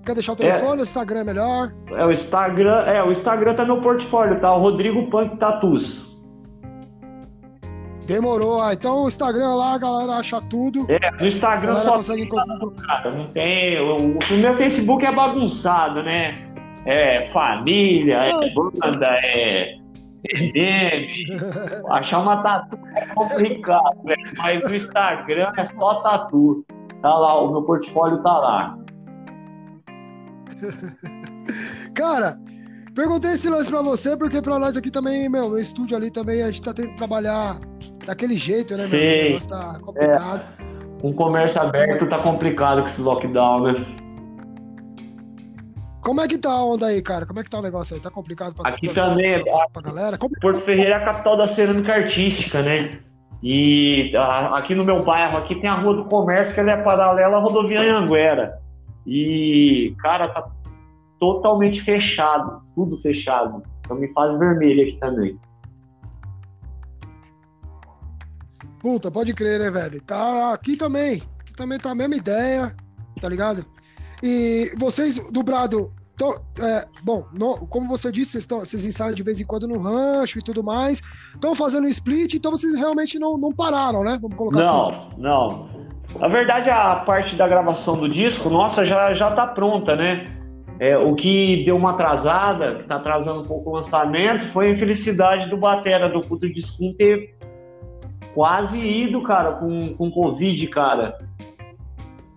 [0.05, 0.81] Quer deixar o telefone?
[0.81, 1.73] O Instagram é melhor.
[1.93, 4.53] É o Instagram, é, o Instagram tá no portfólio, tá?
[4.55, 6.13] O Rodrigo Punk Tatus.
[8.07, 8.61] Demorou.
[8.61, 10.85] Ah, então o Instagram lá, a galera acha tudo.
[10.91, 12.59] É, no Instagram só consegue encontrar.
[12.87, 13.81] cara, não tem.
[13.81, 16.35] O, o meu Facebook é bagunçado, né?
[16.85, 19.79] É família, é banda, é
[20.53, 21.27] meme.
[21.91, 24.15] Achar uma tatu é complicado, né?
[24.39, 26.65] Mas o Instagram é só tatu.
[27.03, 28.79] Tá lá, o meu portfólio tá lá.
[31.95, 32.39] Cara,
[32.95, 36.43] perguntei esse lance pra você, porque pra nós aqui também, meu, meu estúdio ali também,
[36.43, 37.59] a gente tá tendo que trabalhar
[38.07, 38.89] daquele jeito, né, meu?
[38.89, 38.97] Sim.
[38.97, 40.45] O negócio tá complicado.
[41.01, 43.75] Com o comércio aberto tá complicado com esse lockdown, né?
[46.05, 47.25] Como é que tá a onda aí, cara?
[47.25, 48.03] Como é que tá o negócio aí?
[48.03, 50.19] Tá complicado pra, Aqui pra, também, pra, pra galera?
[50.19, 52.91] Como- Porto Ferreira é a capital da cerâmica artística, né?
[53.43, 56.77] E a- aqui no meu bairro, aqui tem a Rua do Comércio, que ela é
[56.83, 58.59] paralela à rodovia Anhanguera.
[59.07, 60.47] E, cara, tá
[61.19, 63.63] totalmente fechado, tudo fechado.
[63.81, 65.39] Então me faz vermelho aqui também.
[68.81, 70.03] Puta, pode crer, né, velho?
[70.03, 71.23] Tá aqui também.
[71.41, 72.75] Aqui também tá a mesma ideia,
[73.21, 73.65] tá ligado?
[74.27, 79.13] E vocês do Brado, tô- é, bom, no- como você disse, vocês, tão- vocês ensaiam
[79.13, 81.03] de vez em quando no rancho e tudo mais.
[81.35, 84.19] Estão fazendo split, então vocês realmente não, não pararam, né?
[84.19, 84.73] Vamos colocar assim.
[85.19, 85.85] Não, não.
[86.19, 90.25] Na verdade, a parte da gravação do disco, nossa, já, já tá pronta, né?
[90.81, 94.71] É, o que deu uma atrasada, que tá atrasando um pouco o lançamento, foi a
[94.71, 97.37] infelicidade do Batera do Puto Discum ter
[98.35, 101.17] quase ido, cara, com, com Covid, cara.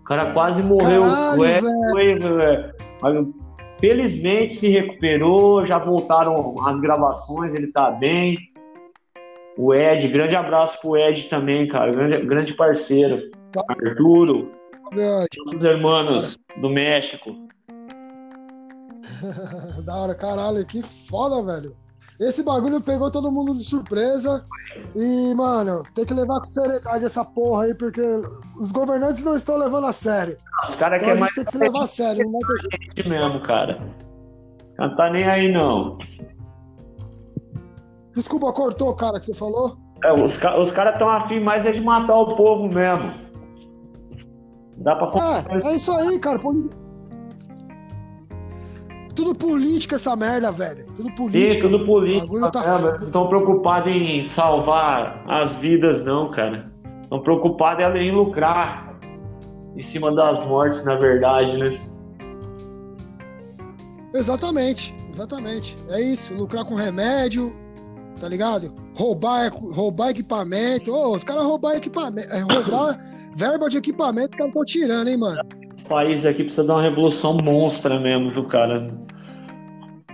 [0.08, 1.02] O cara quase morreu.
[1.02, 1.92] Caralho, É, velho.
[1.92, 3.28] foi, é, mas
[3.78, 8.38] felizmente se recuperou, já voltaram as gravações, ele tá bem.
[9.58, 13.30] O Ed, grande abraço pro Ed também, cara, grande, grande parceiro.
[13.68, 14.50] Arturo,
[14.94, 17.36] nossos irmãos do México.
[19.84, 21.76] da hora, caralho, que foda, velho.
[22.20, 24.44] Esse bagulho pegou todo mundo de surpresa.
[24.96, 28.02] E, mano, tem que levar com seriedade essa porra aí, porque
[28.60, 30.38] os governantes não estão levando a sério.
[30.64, 32.78] Os caras Então querem gente mais tem que se levar a sério, não ter jeito.
[32.98, 33.78] gente mesmo, cara.
[34.80, 35.98] Não tá nem aí, não.
[38.14, 39.78] Desculpa, cortou, cara, que você falou.
[40.04, 43.12] É, os os caras estão afim mais é de matar o povo mesmo.
[44.78, 46.38] Dá pra É, é isso aí, cara.
[46.40, 46.70] poli-
[49.18, 50.86] Tudo política essa merda, velho.
[50.96, 51.68] Tudo Sim, política.
[51.68, 52.38] tudo político.
[52.38, 56.72] O bagulho tá não estão preocupados em salvar as vidas, não, cara.
[57.02, 58.96] Estão preocupados em lucrar
[59.76, 61.80] em cima das mortes, na verdade, né?
[64.14, 65.76] Exatamente, exatamente.
[65.90, 67.52] É isso, lucrar com remédio,
[68.22, 68.72] tá ligado?
[68.96, 70.94] Roubar, roubar equipamento.
[70.94, 73.00] Ô, os caras roubar equipamento, é, roubar
[73.36, 75.42] verba de equipamento, os caras estão tirando, hein, mano?
[75.84, 79.07] O país aqui precisa dar uma revolução monstra mesmo, viu, cara?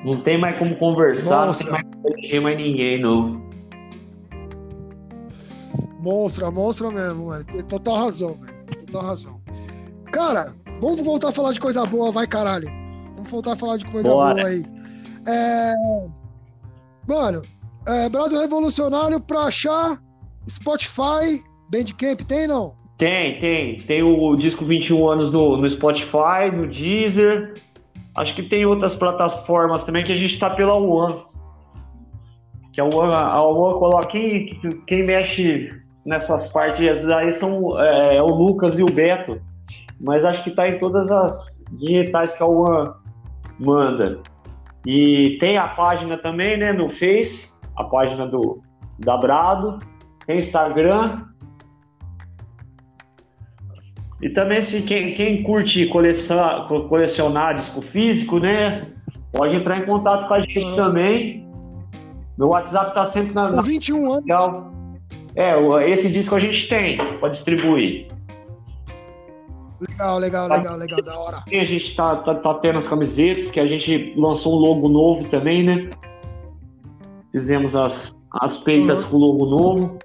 [0.04, 1.72] Não tem mais como conversar, Monstra.
[1.72, 3.42] não tem mais como mais ninguém, não.
[6.00, 7.46] Monstra, monstra mesmo, mano.
[7.46, 8.86] Tem total razão, velho.
[8.86, 9.42] Total razão.
[10.12, 12.70] Cara, vamos voltar a falar de coisa boa, vai, caralho.
[13.16, 14.36] Vamos voltar a falar de coisa Bora.
[14.36, 14.66] boa aí.
[15.26, 15.74] É...
[17.08, 17.42] Mano,
[17.88, 20.02] é, Brado Revolucionário pra achar
[20.48, 22.76] Spotify, Bandcamp, tem não?
[22.98, 23.78] Tem, tem.
[23.82, 27.54] Tem o disco 21 anos no, no Spotify, no Deezer.
[28.16, 31.24] Acho que tem outras plataformas também que a gente tá pela One.
[32.72, 33.32] Que a One, a
[33.80, 34.08] coloca.
[34.08, 35.72] Quem, quem mexe
[36.06, 39.42] nessas partes aí são é, o Lucas e o Beto.
[40.00, 42.94] Mas acho que tá em todas as digitais que a One
[43.60, 44.20] manda.
[44.86, 48.62] E tem a página também, né, no Face, a página do
[49.00, 49.78] da Brado.
[50.28, 51.26] Tem Instagram,
[54.24, 58.88] e também se quem, quem curte colecionar, co- colecionar disco físico, né?
[59.32, 60.76] Pode entrar em contato com a gente Uhum.
[60.76, 61.46] também.
[62.38, 64.26] Meu WhatsApp tá sempre na, Com na 21 anos.
[64.26, 64.72] legal.
[65.36, 68.08] É, o- esse disco a gente tem para distribuir.
[69.90, 71.44] Legal, legal, legal, legal, da hora.
[71.52, 74.88] E a gente tá, tá, tá tendo as camisetas, que a gente lançou um logo
[74.88, 75.90] novo também, né?
[77.32, 79.10] Fizemos as, as peitas Uhum.
[79.10, 80.00] com o logo novo.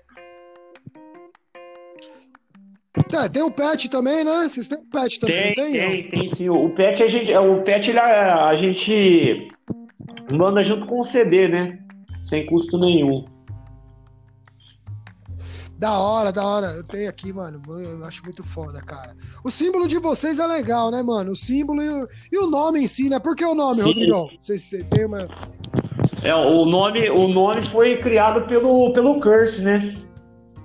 [3.25, 4.49] É, tem o pet também, né?
[4.49, 5.73] Vocês têm o pet também, Tem, tem?
[5.73, 6.49] tem, tem sim.
[6.49, 9.49] O pet a gente, o pet ele, a, a gente
[10.33, 11.79] manda junto com o CD, né?
[12.21, 13.25] Sem custo nenhum.
[15.79, 16.67] Da hora, da hora.
[16.73, 17.63] Eu tenho aqui, mano.
[17.81, 19.15] Eu acho muito foda, cara.
[19.45, 21.31] O símbolo de vocês é legal, né, mano?
[21.31, 23.21] O símbolo e o, e o nome em si, né?
[23.21, 23.85] Por que o nome, Sim.
[23.85, 24.29] Rodrigão?
[24.41, 25.25] Você, você tem uma.
[26.25, 29.97] É, o nome, o nome foi criado pelo, pelo Curse, né?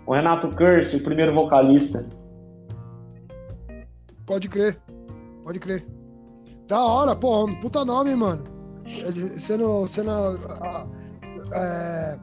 [0.07, 2.09] O Renato Curse, o primeiro vocalista.
[4.33, 4.75] Pode crer.
[5.43, 5.85] Pode crer.
[6.67, 7.45] Da hora, pô.
[7.45, 8.43] um Puta nome, mano.
[8.83, 9.87] Ele sendo.
[9.87, 10.87] sendo ah,
[11.53, 12.17] é,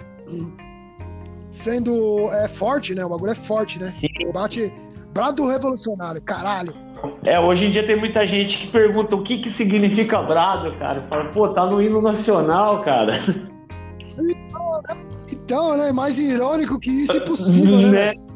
[1.49, 3.05] sendo é, forte, né?
[3.05, 3.87] O bagulho é forte, né?
[3.87, 4.09] Sim.
[4.35, 4.73] Bate.
[5.15, 6.75] Brado revolucionário, caralho.
[7.25, 11.03] É, hoje em dia tem muita gente que pergunta o que que significa brado, cara.
[11.03, 13.13] Fala, pô, tá no hino nacional, cara.
[15.31, 15.93] Então, né?
[15.93, 18.15] Mais irônico que isso, impossível, né?
[18.19, 18.30] Né?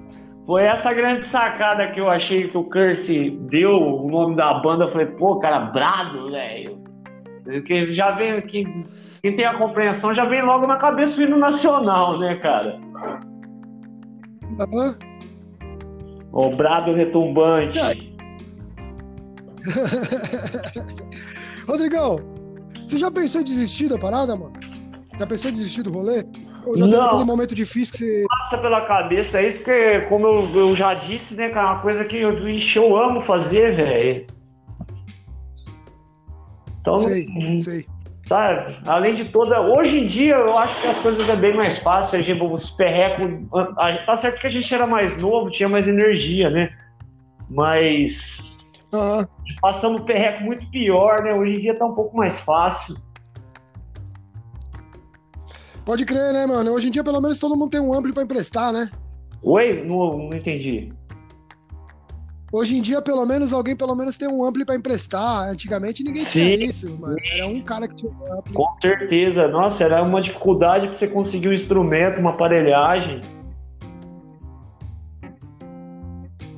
[0.46, 4.84] Foi essa grande sacada que eu achei que o Curse deu o nome da banda.
[4.84, 6.84] Eu falei, pô, cara, brado, velho.
[7.42, 8.64] Porque já vem aqui.
[9.22, 12.78] Quem tem a compreensão já vem logo na cabeça o hino nacional, né, cara?
[14.60, 14.96] Aham.
[16.32, 17.78] O brado retumbante.
[21.66, 22.18] Rodrigão,
[22.86, 24.52] você já pensou em desistir da parada, mano?
[25.18, 26.24] Já pensou em desistir do rolê?
[26.66, 27.06] Ou já teve Não.
[27.06, 28.26] aquele momento difícil que você.
[28.28, 32.04] Passa pela cabeça isso, porque, como eu, eu já disse, né, cara, é uma coisa
[32.04, 34.26] que eu, ixi, eu amo fazer, velho.
[36.80, 37.26] Então, Sei,
[37.58, 37.86] sei.
[38.26, 39.60] sabe, além de toda.
[39.60, 42.18] Hoje em dia, eu acho que as coisas é bem mais fácil.
[42.18, 43.26] A gente, os perrecos.
[44.04, 46.68] Tá certo que a gente era mais novo, tinha mais energia, né?
[47.48, 48.54] Mas.
[48.92, 49.26] Aham.
[49.60, 51.32] Passamos perreco muito pior, né?
[51.32, 52.96] Hoje em dia tá um pouco mais fácil.
[55.84, 56.72] Pode crer, né, mano?
[56.72, 58.90] Hoje em dia, pelo menos, todo mundo tem um ampli pra emprestar, né?
[59.42, 59.84] Oi?
[59.84, 60.92] Não, não entendi.
[62.50, 65.48] Hoje em dia, pelo menos, alguém pelo menos tem um ampli pra emprestar.
[65.48, 66.40] Antigamente ninguém Sim.
[66.40, 67.16] tinha isso, mano.
[67.32, 68.54] Era um cara que tinha um ampli.
[68.54, 69.48] Com certeza.
[69.48, 73.20] Nossa, era uma dificuldade pra você conseguir um instrumento, uma aparelhagem.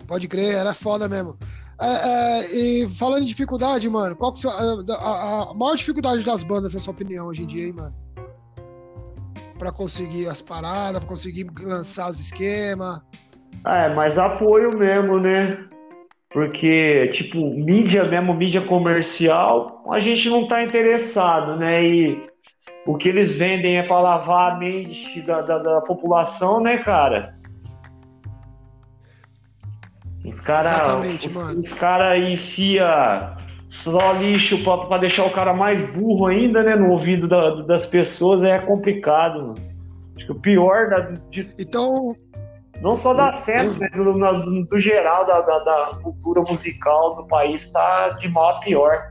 [0.06, 1.36] Pode crer, era foda mesmo.
[1.80, 4.54] É, é, e falando em dificuldade, mano, qual que é a,
[4.94, 8.05] a, a, maior dificuldade das bandas, na sua opinião, hoje em dia, hein, mano?
[9.58, 13.00] Pra conseguir as paradas, pra conseguir lançar os esquemas.
[13.66, 15.66] É, mas apoio mesmo, né?
[16.30, 21.82] Porque, tipo, mídia mesmo, mídia comercial, a gente não tá interessado, né?
[21.82, 22.28] E
[22.86, 27.30] o que eles vendem é para lavar a mente da, da, da população, né, cara?
[30.24, 33.36] Os caras os, os cara enfia
[33.68, 36.76] só lixo para deixar o cara mais burro ainda, né?
[36.76, 39.54] No ouvido da, das pessoas é complicado, mano.
[40.16, 41.00] Acho que o pior da,
[41.30, 42.14] de, Então.
[42.80, 47.70] Não só da cena, mas do, do geral da, da, da, cultura musical do país
[47.70, 49.08] tá de mal a pior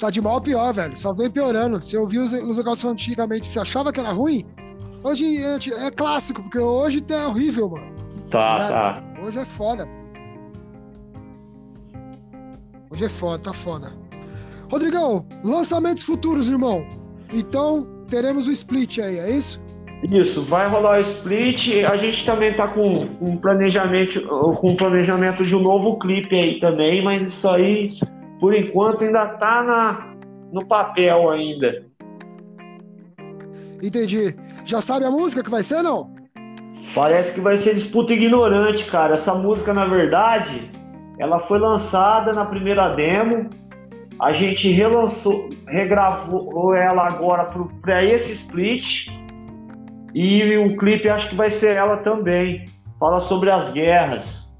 [0.00, 0.96] tá de mal a pior, velho.
[0.96, 1.80] Só vem piorando.
[1.80, 4.44] Você ouviu os, os negócios antigamente, você achava que era ruim?
[5.04, 7.94] Hoje é, é clássico, porque hoje é horrível, mano.
[8.30, 9.04] Tá, tá.
[9.22, 9.86] Hoje é foda.
[12.90, 13.92] Hoje é foda, tá foda.
[14.70, 16.84] Rodrigão, lançamentos futuros, irmão.
[17.32, 19.62] Então, teremos o split aí, é isso?
[20.10, 21.84] Isso, vai rolar o split.
[21.84, 24.20] A gente também tá com um planejamento,
[24.56, 27.90] com um planejamento de um novo clipe aí também, mas isso aí
[28.40, 30.14] por enquanto ainda tá na,
[30.50, 31.84] no papel ainda.
[33.82, 34.34] Entendi.
[34.64, 36.10] Já sabe a música que vai ser, não?
[36.94, 39.14] Parece que vai ser Disputa Ignorante, cara.
[39.14, 40.70] Essa música, na verdade,
[41.20, 43.50] ela foi lançada na primeira demo.
[44.18, 47.44] A gente relançou, regravou ela agora
[47.82, 49.08] para esse split.
[50.14, 52.64] E o clipe acho que vai ser ela também.
[52.98, 54.50] Fala sobre as guerras.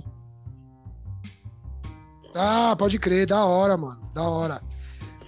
[2.36, 4.60] Ah, pode crer, da hora, mano, da hora.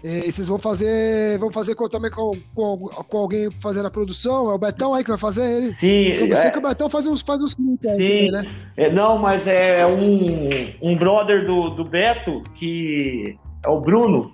[0.03, 4.51] E vocês vão fazer, vão fazer com, também com, com, com, alguém fazendo a produção?
[4.51, 5.67] É o Betão aí que vai fazer ele?
[5.67, 6.07] Sim.
[6.09, 6.51] Eu sei é...
[6.51, 8.03] que o Betão faz uns, faz uns clipes Sim.
[8.03, 8.55] Aí, né?
[8.77, 10.49] É, não, mas é um,
[10.83, 14.33] um brother do, do Beto, que é o Bruno,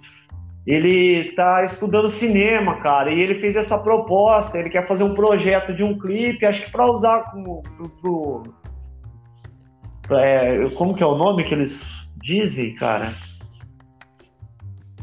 [0.66, 5.74] ele tá estudando cinema, cara, e ele fez essa proposta, ele quer fazer um projeto
[5.74, 8.42] de um clipe, acho que para usar como pro,
[10.02, 11.86] pro, é, como que é o nome que eles
[12.22, 13.12] Dizem, cara,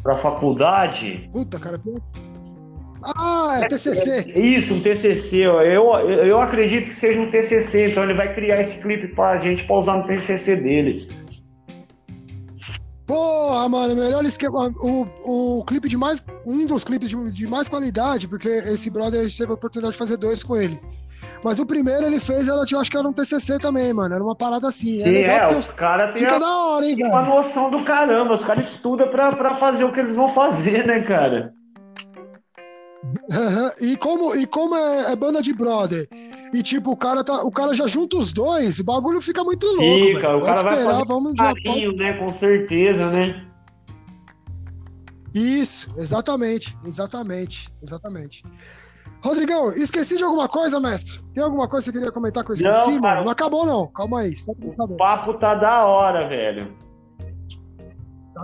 [0.05, 1.27] para faculdade.
[1.33, 1.81] Puta, cara.
[3.17, 4.31] Ah, é TCC.
[4.31, 5.37] É, isso, um TCC.
[5.37, 9.63] Eu, eu acredito que seja um TCC, então ele vai criar esse clipe pra gente
[9.63, 11.09] pra usar no TCC dele.
[13.07, 14.71] Porra, mano, melhor esquema.
[14.79, 16.23] O, o clipe de mais.
[16.45, 20.17] Um dos clipes de, de mais qualidade, porque esse brother teve a oportunidade de fazer
[20.17, 20.79] dois com ele.
[21.45, 24.15] Mas o primeiro ele fez, eu acho que era um TCC também, mano.
[24.15, 24.97] Era uma parada assim.
[24.97, 28.33] Sim, é, é os caras têm uma noção do caramba.
[28.33, 31.53] Os caras estudam pra, pra fazer o que eles vão fazer, né, cara?
[33.29, 33.69] Uhum.
[33.79, 36.09] E como, e como é, é, banda de brother,
[36.51, 39.67] e tipo, o cara, tá, o cara já junta os dois, o bagulho fica muito
[39.67, 40.15] louco.
[40.15, 41.97] Fica, o cara vai esperar, vamos carinho, já...
[41.97, 42.13] né?
[42.13, 43.45] Com certeza, né?
[45.31, 48.43] Isso, exatamente, exatamente, exatamente.
[49.25, 51.19] Rodrigão, esqueci de alguma coisa, mestre?
[51.33, 53.23] Tem alguma coisa que você queria comentar que eu esqueci, não, mano?
[53.23, 53.87] Não acabou, não.
[53.87, 54.35] Calma aí.
[54.77, 56.71] o papo tá da hora, velho.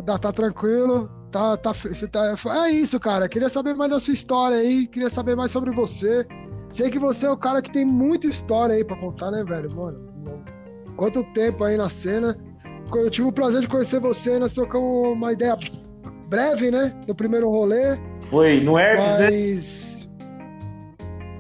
[0.04, 1.08] Tá, tá tranquilo.
[1.32, 1.72] Tá, tá,
[2.12, 3.30] tá, é isso, cara.
[3.30, 4.88] Queria saber mais da sua história aí.
[4.88, 6.26] Queria saber mais sobre você.
[6.68, 9.72] Sei que você é o cara que tem muita história aí pra contar, né, velho?
[9.76, 10.44] Mano,
[10.98, 12.36] quanto tempo aí na cena.
[12.92, 14.40] Eu tive o prazer de conhecer você.
[14.40, 15.56] Nós trocamos uma ideia
[16.28, 16.92] breve, né?
[17.08, 18.00] No primeiro rolê.
[18.32, 19.30] Foi no Herpes, né?
[19.30, 20.01] mas...
[20.01, 20.01] né?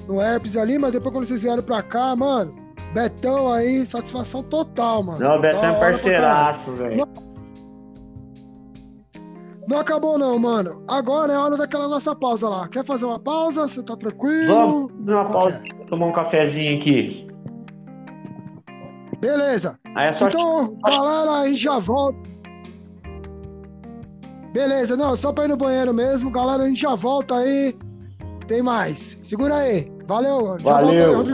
[0.07, 2.53] No Herpes ali, mas depois quando vocês vieram pra cá, mano,
[2.93, 5.19] Betão aí, satisfação total, mano.
[5.19, 6.97] Não, Betão é parceiraço, velho.
[6.97, 7.07] Não...
[9.67, 10.83] não acabou não, mano.
[10.89, 12.67] Agora é hora daquela nossa pausa lá.
[12.67, 13.67] Quer fazer uma pausa?
[13.67, 14.53] Você tá tranquilo?
[14.53, 15.85] Vamos fazer uma pausa, é?
[15.85, 17.27] tomar um cafezinho aqui.
[19.19, 19.79] Beleza.
[19.95, 22.31] É então, galera, a gente já volta.
[24.51, 26.29] Beleza, não, só pra ir no banheiro mesmo.
[26.29, 27.73] Galera, a gente já volta aí.
[28.51, 29.17] Tem mais.
[29.23, 29.89] Segura aí.
[30.05, 30.59] Valeu.
[30.59, 31.21] Já Valeu.
[31.21, 31.33] Aí,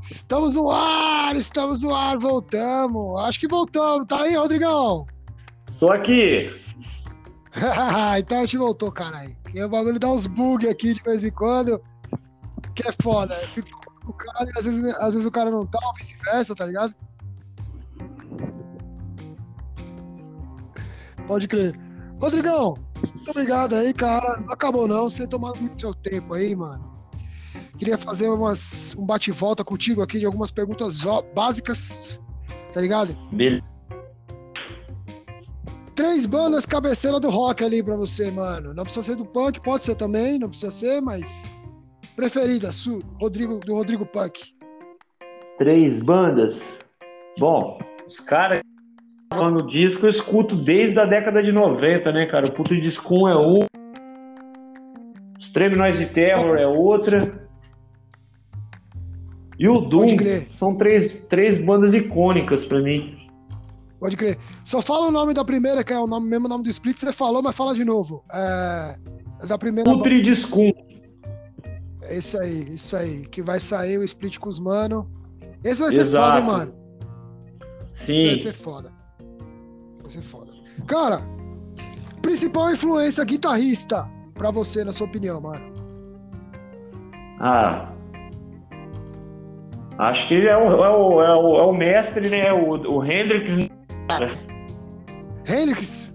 [0.00, 3.20] Estamos no ar, estamos no ar, voltamos.
[3.22, 4.06] Acho que voltamos.
[4.06, 5.08] Tá aí, Rodrigão?
[5.80, 6.52] Tô aqui.
[8.16, 9.36] então a gente voltou, caralho.
[9.52, 11.82] E o bagulho dá uns bugs aqui de vez em quando,
[12.76, 13.34] que é foda.
[13.48, 16.94] Fica o cara e às vezes, às vezes o cara não tá, vice-versa, tá ligado?
[21.26, 21.78] Pode crer.
[22.20, 22.74] Rodrigão,
[23.14, 24.40] muito obrigado aí, cara.
[24.40, 26.94] Não acabou não, você tomando muito seu tempo aí, mano.
[27.76, 31.02] Queria fazer umas, um bate-volta contigo aqui de algumas perguntas
[31.34, 32.20] básicas,
[32.72, 33.14] tá ligado?
[33.32, 33.62] Beleza.
[35.94, 38.72] três bandas cabeceira do rock ali pra você, mano.
[38.72, 41.42] Não precisa ser do punk, pode ser também, não precisa ser, mas.
[42.16, 44.54] Preferida, su, Rodrigo, do Rodrigo Punk.
[45.58, 46.78] Três bandas.
[47.38, 48.60] Bom, os caras
[49.34, 52.46] no disco eu escuto desde a década de 90, né, cara?
[52.46, 53.60] O Puto Disco é um.
[55.38, 57.46] Extreme Noise Terror é outra.
[59.58, 60.06] E o Doom
[60.54, 63.28] são três, três bandas icônicas para mim.
[64.00, 64.38] Pode crer.
[64.64, 67.12] Só fala o nome da primeira, que é o nome, mesmo nome do Split, você
[67.12, 68.24] falou, mas fala de novo.
[68.32, 68.96] É,
[69.42, 69.90] é da primeira.
[69.90, 70.72] Putridiscum.
[72.08, 73.26] É isso aí, isso aí.
[73.26, 75.08] Que vai sair o Split com os mano.
[75.64, 76.26] Esse vai ser Exato.
[76.26, 76.74] foda, hein, mano?
[77.94, 78.16] Sim.
[78.16, 78.92] Esse vai ser foda.
[80.00, 80.52] Vai ser foda.
[80.86, 81.20] Cara,
[82.22, 85.74] principal influência guitarrista pra você, na sua opinião, mano?
[87.40, 87.92] Ah.
[89.98, 92.52] Acho que é o, é o, é o, é o mestre, né?
[92.52, 93.68] O, o Hendrix
[94.06, 94.30] cara.
[95.46, 96.14] Hendrix?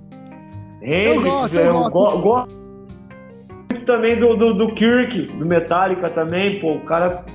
[0.81, 2.21] Hendrix, eu gosto, eu, eu gosto.
[2.21, 2.60] gosto
[3.91, 7.25] também do, do, do, Kirk, do Metallica também, pô, o cara...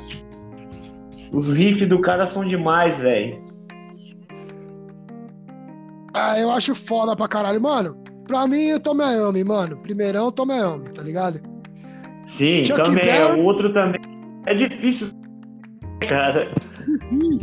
[1.32, 3.42] Os riffs do cara são demais, velho.
[6.14, 7.60] Ah, eu acho foda pra caralho.
[7.60, 9.76] Mano, pra mim, o Tom Iommi, mano.
[9.78, 11.40] Primeirão, Tom Iommi, tá ligado?
[12.24, 13.04] Sim, Chuck também.
[13.04, 13.40] Berry...
[13.40, 14.00] O outro também.
[14.46, 15.08] É difícil,
[16.08, 16.50] cara.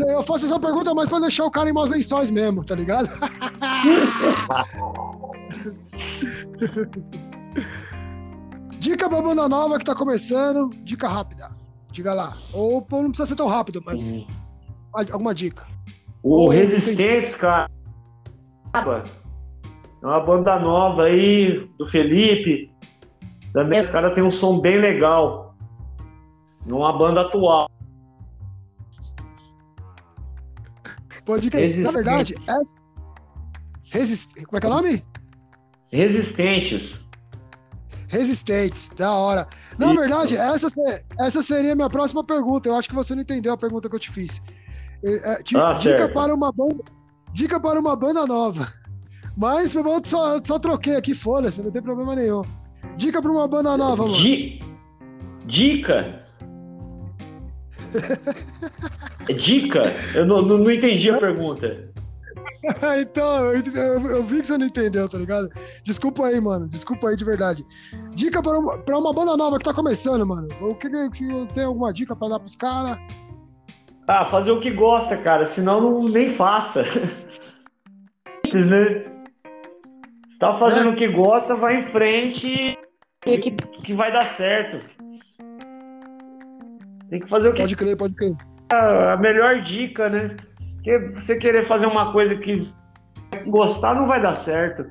[0.07, 3.09] Eu faço essa pergunta mais pra deixar o cara em maus lençóis mesmo, tá ligado?
[8.83, 11.49] dica pra banda nova que tá começando, dica rápida.
[11.91, 12.35] Diga lá.
[12.51, 14.27] Ou não precisa ser tão rápido, mas uhum.
[14.93, 15.65] alguma dica.
[16.21, 17.69] O Resistentes, cara.
[18.73, 22.69] É uma banda nova aí, do Felipe.
[23.53, 25.55] Também os caras têm um som bem legal.
[26.65, 27.69] Não é uma banda atual.
[31.25, 31.77] Pode crer.
[31.77, 32.75] Na verdade, essa...
[33.91, 34.33] Resist...
[34.45, 35.05] como é que é o nome?
[35.89, 37.02] Resistentes.
[38.13, 39.47] Resistentes, da hora.
[39.79, 39.99] Na Isso.
[39.99, 40.67] verdade, essa,
[41.19, 42.69] essa seria a minha próxima pergunta.
[42.69, 44.39] Eu acho que você não entendeu a pergunta que eu te fiz.
[45.03, 46.83] É, é ah, dica para uma banda.
[47.33, 48.71] Dica para uma banda nova.
[49.35, 52.43] Mas eu só, só troquei aqui, foda-se, não tem problema nenhum.
[52.97, 54.15] Dica para uma banda nova, mano.
[55.47, 56.23] Dica?
[59.35, 59.81] Dica?
[60.13, 61.91] Eu não, não, não entendi a pergunta.
[62.99, 65.49] então, eu, eu, eu, vi que você não entendeu, tá ligado?
[65.83, 66.67] Desculpa aí, mano.
[66.69, 67.65] Desculpa aí de verdade.
[68.15, 70.47] Dica pra uma, pra uma banda nova que tá começando, mano.
[70.61, 72.97] O que, que tem alguma dica pra dar pros caras?
[74.07, 75.45] Ah, fazer o que gosta, cara.
[75.45, 76.85] Senão não, nem faça.
[78.45, 79.03] Simples, né?
[80.27, 80.91] Se tá fazendo é.
[80.93, 82.77] o que gosta, vai em frente
[83.25, 84.79] e que, que vai dar certo.
[87.09, 87.61] Tem que fazer o que.
[87.61, 88.35] Pode crer, pode crer.
[88.69, 90.35] A melhor dica, né?
[90.83, 92.69] Porque você querer fazer uma coisa que
[93.47, 94.85] gostar não vai dar certo.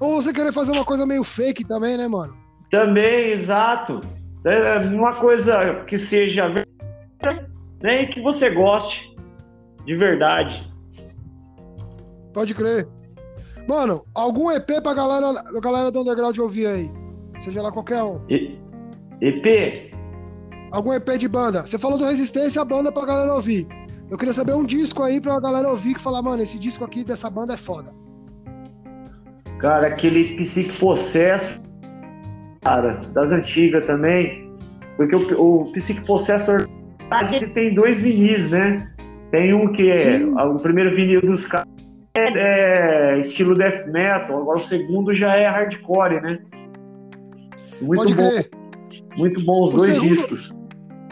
[0.00, 2.34] Ou você querer fazer uma coisa meio fake também, né, mano?
[2.70, 4.00] Também, exato.
[4.44, 6.48] É uma coisa que seja
[7.80, 9.14] né, e que você goste
[9.86, 10.66] de verdade.
[12.32, 12.88] Pode crer.
[13.68, 16.90] Mano, algum EP pra galera, galera do underground ouvir aí?
[17.38, 18.20] Seja lá qualquer um.
[18.28, 18.58] E,
[19.20, 19.94] EP?
[20.72, 21.64] Algum EP de banda.
[21.64, 23.66] Você falou do Resistência, a banda pra galera ouvir.
[24.10, 27.02] Eu queria saber um disco aí pra galera ouvir que falar, mano, esse disco aqui
[27.02, 27.92] dessa banda é foda.
[29.58, 31.60] Cara, aquele Psique Possesso,
[32.62, 34.52] cara, das antigas também.
[34.96, 36.68] Porque o, o Psique Possessor
[37.32, 38.86] ele tem dois vinis, né?
[39.30, 40.34] Tem um que é Sim.
[40.34, 41.68] o primeiro vinil dos caras
[42.14, 46.38] é, é, estilo death metal, agora o segundo já é hardcore, né?
[47.80, 48.28] Muito Pode bom.
[48.30, 48.50] Crer.
[49.16, 50.08] Muito bom os o dois segundo...
[50.08, 50.52] discos.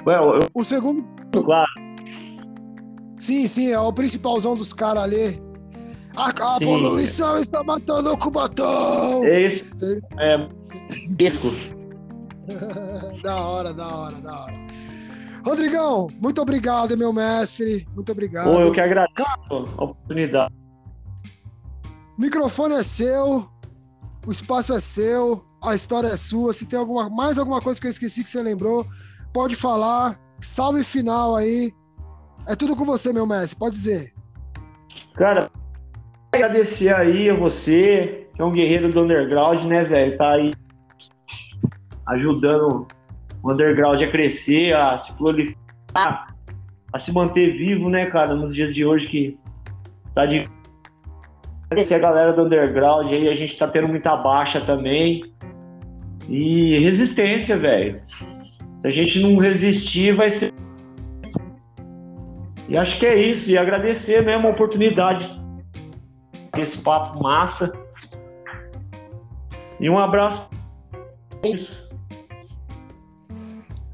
[0.07, 0.49] Well, eu...
[0.55, 1.05] O segundo.
[1.33, 1.71] Claro.
[3.23, 5.41] Sim, sim, é o principalzão dos caras ali.
[6.17, 9.25] A, a poluição está matando o Cubatão!
[9.25, 9.65] É isso.
[10.19, 10.49] É.
[11.11, 11.53] Disco.
[13.23, 14.53] da hora, da hora, da hora.
[15.47, 17.87] Rodrigão, muito obrigado, meu mestre.
[17.95, 18.57] Muito obrigado.
[18.57, 20.53] Pô, eu que agradeço a oportunidade.
[22.19, 23.49] O microfone é seu,
[24.27, 26.53] o espaço é seu, a história é sua.
[26.53, 28.85] Se tem alguma, mais alguma coisa que eu esqueci que você lembrou,
[29.33, 30.19] pode falar.
[30.41, 31.73] Salve final aí.
[32.49, 34.13] É tudo com você, meu mestre, pode dizer.
[35.15, 35.51] Cara,
[36.33, 40.17] agradecer aí a você, que é um guerreiro do underground, né, velho?
[40.17, 40.53] Tá aí
[42.09, 42.87] ajudando
[43.43, 46.35] o underground a crescer, a se proliferar,
[46.93, 49.39] a se manter vivo, né, cara, nos dias de hoje que
[50.15, 50.49] tá de
[51.67, 55.33] agradecer a galera do underground aí, a gente tá tendo muita baixa também.
[56.29, 58.01] E resistência, velho.
[58.05, 60.52] Se a gente não resistir, vai ser.
[62.73, 63.51] E acho que é isso.
[63.51, 65.39] E agradecer mesmo a oportunidade
[66.57, 67.71] desse papo massa.
[69.79, 70.49] E um abraço.
[71.43, 71.87] É isso.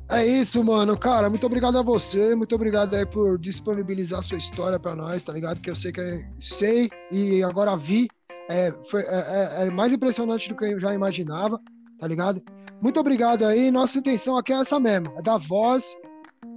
[0.08, 0.96] É isso, mano.
[0.96, 2.36] Cara, muito obrigado a você.
[2.36, 5.60] Muito obrigado aí por disponibilizar sua história para nós, tá ligado?
[5.60, 8.06] Que eu sei que é, sei e agora vi.
[8.48, 11.60] É, foi, é, é, é, mais impressionante do que eu já imaginava,
[11.98, 12.40] tá ligado?
[12.80, 13.72] Muito obrigado aí.
[13.72, 15.96] Nossa intenção aqui é essa mesmo: é dar voz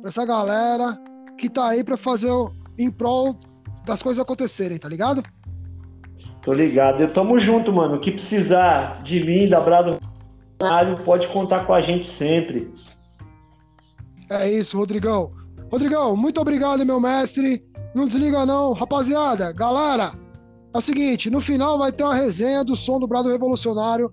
[0.01, 1.10] pra essa galera
[1.41, 3.35] que tá aí para fazer o, em prol
[3.85, 5.23] das coisas acontecerem, tá ligado?
[6.43, 7.01] Tô ligado.
[7.01, 7.95] Eu tamo junto, mano.
[7.95, 9.99] O que precisar de mim, da Brado
[11.03, 12.71] pode contar com a gente sempre.
[14.29, 15.31] É isso, Rodrigão.
[15.71, 17.65] Rodrigão, muito obrigado, meu mestre.
[17.95, 19.51] Não desliga não, rapaziada.
[19.51, 20.13] Galera,
[20.73, 24.09] é o seguinte, no final vai ter uma resenha do som do Brado Revolucionário.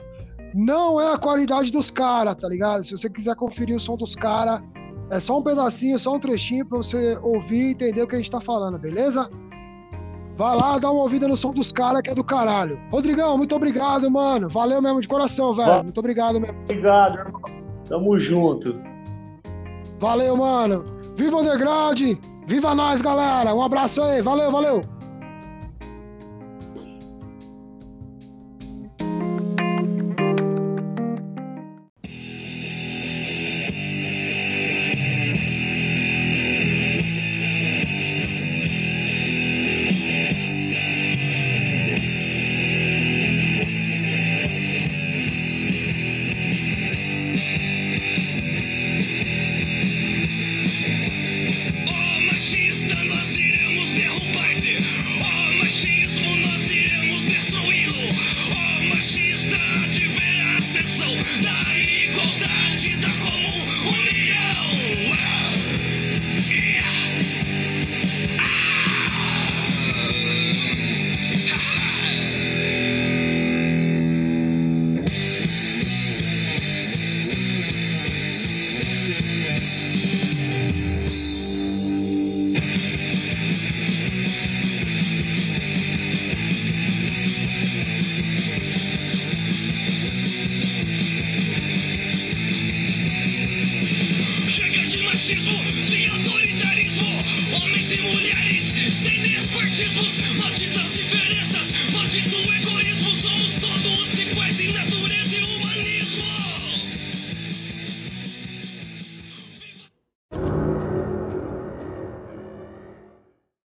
[0.54, 2.84] Não é a qualidade dos caras, tá ligado?
[2.84, 4.62] Se você quiser conferir o som dos caras,
[5.10, 8.18] é só um pedacinho, só um trechinho pra você ouvir e entender o que a
[8.18, 9.28] gente tá falando, beleza?
[10.36, 12.78] Vai lá, dá uma ouvida no som dos caras que é do caralho.
[12.92, 14.48] Rodrigão, muito obrigado, mano.
[14.48, 15.82] Valeu mesmo de coração, velho.
[15.82, 16.56] Muito obrigado mesmo.
[16.62, 17.42] Obrigado, irmão.
[17.88, 18.78] Tamo junto.
[19.98, 20.84] Valeu, mano.
[21.16, 22.00] Viva o Underground!
[22.46, 23.52] Viva nós, galera!
[23.52, 24.22] Um abraço aí.
[24.22, 24.97] Valeu, valeu!